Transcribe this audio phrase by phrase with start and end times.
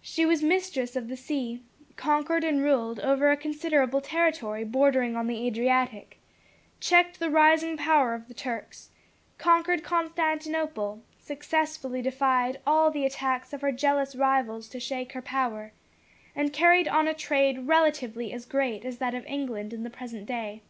[0.00, 1.64] She was mistress of the sea;
[1.96, 6.20] conquered and ruled over a considerable territory bordering on the Adriatic;
[6.78, 8.90] checked the rising power of the Turks;
[9.36, 15.72] conquered Constantinople; successfully defied all the attacks of her jealous rivals to shake her power;
[16.36, 20.24] and carried on a trade relatively as great as that of England in the present
[20.26, 20.62] day.